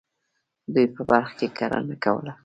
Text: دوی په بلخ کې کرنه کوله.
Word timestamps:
دوی 0.73 0.87
په 0.95 1.01
بلخ 1.09 1.29
کې 1.39 1.47
کرنه 1.57 1.95
کوله. 2.03 2.33